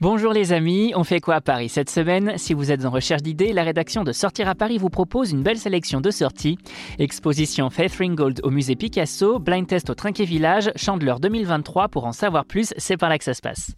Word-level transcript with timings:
Bonjour 0.00 0.32
les 0.32 0.52
amis, 0.52 0.92
on 0.94 1.02
fait 1.02 1.18
quoi 1.18 1.34
à 1.34 1.40
Paris 1.40 1.68
cette 1.68 1.90
semaine? 1.90 2.34
Si 2.36 2.54
vous 2.54 2.70
êtes 2.70 2.84
en 2.84 2.90
recherche 2.90 3.20
d'idées, 3.20 3.52
la 3.52 3.64
rédaction 3.64 4.04
de 4.04 4.12
Sortir 4.12 4.48
à 4.48 4.54
Paris 4.54 4.78
vous 4.78 4.90
propose 4.90 5.32
une 5.32 5.42
belle 5.42 5.58
sélection 5.58 6.00
de 6.00 6.12
sorties. 6.12 6.56
Exposition 7.00 7.68
Faith 7.68 7.96
Ringgold 7.96 8.38
au 8.44 8.50
musée 8.50 8.76
Picasso, 8.76 9.40
blind 9.40 9.66
test 9.66 9.90
au 9.90 9.96
Trinquet 9.96 10.24
Village, 10.24 10.70
Chandler 10.76 11.16
2023 11.20 11.88
pour 11.88 12.04
en 12.04 12.12
savoir 12.12 12.44
plus, 12.44 12.72
c'est 12.76 12.96
par 12.96 13.08
là 13.08 13.18
que 13.18 13.24
ça 13.24 13.34
se 13.34 13.42
passe. 13.42 13.72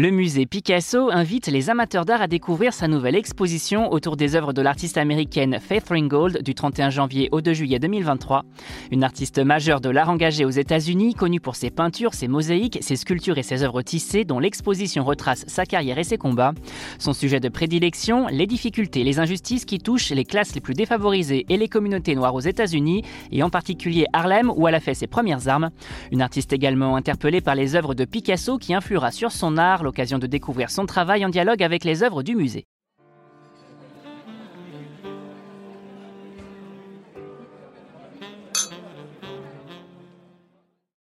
Le 0.00 0.12
musée 0.12 0.46
Picasso 0.46 1.10
invite 1.10 1.48
les 1.48 1.70
amateurs 1.70 2.04
d'art 2.04 2.22
à 2.22 2.28
découvrir 2.28 2.72
sa 2.72 2.86
nouvelle 2.86 3.16
exposition 3.16 3.90
autour 3.90 4.16
des 4.16 4.36
œuvres 4.36 4.52
de 4.52 4.62
l'artiste 4.62 4.96
américaine 4.96 5.58
Faith 5.60 5.88
Ringgold 5.88 6.40
du 6.44 6.54
31 6.54 6.90
janvier 6.90 7.28
au 7.32 7.40
2 7.40 7.52
juillet 7.52 7.80
2023. 7.80 8.44
Une 8.92 9.02
artiste 9.02 9.40
majeure 9.40 9.80
de 9.80 9.88
l'art 9.88 10.08
engagé 10.08 10.44
aux 10.44 10.50
États-Unis, 10.50 11.14
connue 11.14 11.40
pour 11.40 11.56
ses 11.56 11.70
peintures, 11.70 12.14
ses 12.14 12.28
mosaïques, 12.28 12.78
ses 12.80 12.94
sculptures 12.94 13.38
et 13.38 13.42
ses 13.42 13.64
œuvres 13.64 13.82
tissées, 13.82 14.24
dont 14.24 14.38
l'exposition 14.38 15.02
retrace 15.02 15.44
sa 15.48 15.66
carrière 15.66 15.98
et 15.98 16.04
ses 16.04 16.16
combats. 16.16 16.52
Son 17.00 17.12
sujet 17.12 17.40
de 17.40 17.48
prédilection, 17.48 18.28
les 18.28 18.46
difficultés, 18.46 19.02
les 19.02 19.18
injustices 19.18 19.64
qui 19.64 19.80
touchent 19.80 20.10
les 20.10 20.24
classes 20.24 20.54
les 20.54 20.60
plus 20.60 20.74
défavorisées 20.74 21.44
et 21.48 21.56
les 21.56 21.68
communautés 21.68 22.14
noires 22.14 22.36
aux 22.36 22.38
États-Unis, 22.38 23.02
et 23.32 23.42
en 23.42 23.50
particulier 23.50 24.06
Harlem, 24.12 24.52
où 24.54 24.68
elle 24.68 24.76
a 24.76 24.80
fait 24.80 24.94
ses 24.94 25.08
premières 25.08 25.48
armes. 25.48 25.70
Une 26.12 26.22
artiste 26.22 26.52
également 26.52 26.94
interpellée 26.94 27.40
par 27.40 27.56
les 27.56 27.74
œuvres 27.74 27.94
de 27.94 28.04
Picasso 28.04 28.58
qui 28.58 28.74
influera 28.74 29.10
sur 29.10 29.32
son 29.32 29.56
art, 29.56 29.87
l'occasion 29.88 30.18
de 30.18 30.26
découvrir 30.26 30.70
son 30.70 30.84
travail 30.84 31.24
en 31.24 31.30
dialogue 31.30 31.62
avec 31.62 31.82
les 31.82 32.02
œuvres 32.02 32.22
du 32.22 32.36
musée. 32.36 32.66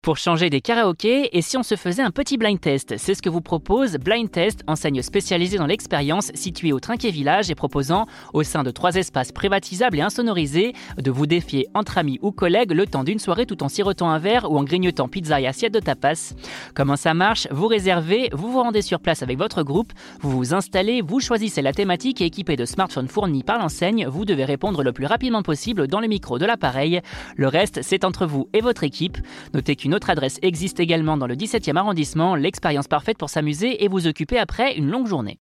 Pour 0.02 0.18
changer 0.18 0.50
des 0.50 0.62
karaokés 0.62 1.38
et 1.38 1.44
si 1.44 1.58
on 1.58 1.64
se 1.64 1.76
faisait 1.76 2.02
un 2.02 2.10
petit 2.10 2.38
blind 2.38 2.60
test. 2.60 2.96
C'est 2.98 3.14
ce 3.14 3.22
que 3.22 3.30
vous 3.30 3.42
propose 3.42 3.98
Blind 3.98 4.32
Test, 4.32 4.64
enseigne 4.66 5.04
spécialisée 5.04 5.60
dans 5.60 5.68
l'expérience 5.68 6.32
située 6.34 6.74
au 6.74 6.80
Trinquet 6.80 7.12
Village 7.12 7.52
et 7.52 7.56
proposant, 7.56 8.08
au 8.34 8.42
sein 8.42 8.64
de 8.64 8.72
trois 8.72 8.96
espaces 8.96 9.32
privatisables 9.32 10.00
et 10.00 10.02
insonorisés, 10.02 10.74
de 10.98 11.12
vous 11.12 11.28
défier 11.28 11.68
entre 11.76 12.00
amis 12.00 12.18
ou 12.24 12.32
collègues 12.32 12.72
le 12.72 12.88
temps 12.88 13.04
d'une 13.04 13.20
soirée 13.20 13.46
tout 13.46 13.62
en 13.62 13.70
sirotant 13.70 14.10
un 14.10 14.18
verre 14.18 14.52
ou 14.52 14.58
en 14.58 14.64
grignotant 14.64 15.08
pizza 15.08 15.40
et 15.40 15.46
assiette 15.46 15.74
de 15.74 15.80
tapas. 15.80 16.34
Comment 16.74 16.96
ça 16.96 17.14
marche? 17.14 17.48
Vous 17.52 17.68
réservez, 17.68 18.30
vous 18.34 18.52
vous 18.52 18.64
rendez 18.64 18.82
sur 18.82 19.02
place 19.02 19.22
avec 19.22 19.38
votre 19.38 19.62
groupe, 19.62 19.94
vous 20.22 20.32
vous 20.32 20.56
installez, 20.56 21.02
vous 21.02 21.20
choisissez 21.20 21.62
la 21.62 21.74
thématique 21.74 22.22
et 22.22 22.26
équipé 22.26 22.56
de 22.56 22.66
smartphones 22.66 23.08
fournis 23.08 23.44
par 23.44 23.60
l'enseigne, 23.60 24.08
vous 24.08 24.26
devez 24.26 24.46
répondre 24.46 24.82
le 24.82 24.94
plus 24.94 25.06
rapidement 25.06 25.44
possible 25.44 25.88
dans 25.88 26.00
le 26.00 26.08
micro 26.08 26.40
de 26.40 26.46
l'appareil. 26.46 27.02
Le 27.36 27.48
reste, 27.48 27.82
c'est 27.84 28.04
entre 28.04 28.26
vous 28.26 28.50
et 28.54 28.62
votre 28.62 28.84
équipe. 28.84 29.20
Notez 29.54 29.76
qu'une 29.76 29.91
autre 29.94 30.10
adresse 30.10 30.40
existe 30.42 30.80
également 30.80 31.18
dans 31.18 31.28
le 31.28 31.36
17e 31.36 31.76
arrondissement, 31.76 32.36
l'expérience 32.36 32.88
parfaite 32.88 33.18
pour 33.18 33.30
s'amuser 33.30 33.84
et 33.84 33.88
vous 33.88 34.08
occuper 34.08 34.38
après 34.38 34.76
une 34.76 34.90
longue 34.90 35.08
journée. 35.08 35.40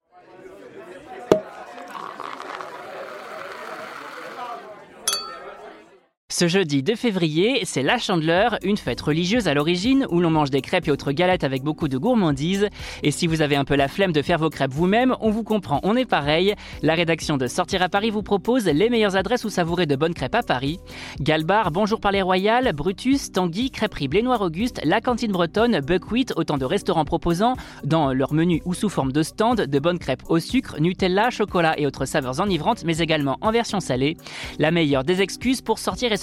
Ce 6.36 6.48
jeudi 6.48 6.82
2 6.82 6.96
février, 6.96 7.60
c'est 7.64 7.84
la 7.84 8.00
Chandeleur, 8.00 8.58
une 8.64 8.76
fête 8.76 9.00
religieuse 9.02 9.48
à 9.48 9.54
l'origine 9.54 10.08
où 10.10 10.20
l'on 10.20 10.32
mange 10.32 10.50
des 10.50 10.62
crêpes 10.62 10.88
et 10.88 10.92
autres 10.92 11.12
galettes 11.12 11.44
avec 11.44 11.62
beaucoup 11.62 11.88
de 11.88 11.96
gourmandise. 12.00 12.70
Et 13.04 13.12
si 13.12 13.28
vous 13.28 13.44
avez 13.44 13.56
un 13.56 13.66
peu 13.66 13.76
la 13.76 13.88
flemme 13.88 14.12
de 14.12 14.24
faire 14.24 14.40
vos 14.40 14.50
crêpes 14.50 14.74
vous-même, 14.74 15.16
on 15.22 15.30
vous 15.30 15.44
comprend, 15.44 15.80
on 15.84 15.96
est 15.96 16.08
pareil. 16.08 16.56
La 16.82 16.96
rédaction 16.96 17.38
de 17.38 17.46
Sortir 17.46 17.84
à 17.84 17.88
Paris 17.88 18.10
vous 18.10 18.24
propose 18.24 18.66
les 18.66 18.90
meilleures 18.90 19.16
adresses 19.16 19.46
où 19.46 19.50
savourer 19.50 19.86
de 19.86 19.96
bonnes 19.96 20.16
crêpes 20.16 20.34
à 20.34 20.42
Paris. 20.42 20.80
Galbar, 21.20 21.70
Bonjour 21.70 22.00
par 22.00 22.12
les 22.12 22.24
Royales, 22.24 22.74
Brutus, 22.74 23.32
Tanguy, 23.32 23.70
Crêperie 23.70 24.08
Blé 24.08 24.24
Noir 24.24 24.42
Auguste, 24.42 24.82
La 24.84 25.02
Cantine 25.02 25.32
Bretonne, 25.32 25.82
Buckwheat, 25.82 26.34
autant 26.36 26.58
de 26.58 26.66
restaurants 26.66 27.06
proposant 27.06 27.54
dans 27.84 28.12
leur 28.12 28.34
menu 28.34 28.60
ou 28.66 28.74
sous 28.74 28.90
forme 28.90 29.12
de 29.12 29.22
stand 29.22 29.68
de 29.68 29.80
bonnes 29.80 30.00
crêpes 30.00 30.24
au 30.30 30.40
sucre, 30.40 30.78
Nutella, 30.80 31.30
chocolat 31.30 31.80
et 31.80 31.86
autres 31.86 32.06
saveurs 32.06 32.42
enivrantes, 32.42 32.86
mais 32.86 32.98
également 32.98 33.38
en 33.42 33.52
version 33.52 33.80
salée. 33.80 34.18
La 34.58 34.72
meilleure 34.72 35.04
des 35.04 35.22
excuses 35.22 35.62
pour 35.62 35.78
sortir 35.78 36.12
et 36.12 36.23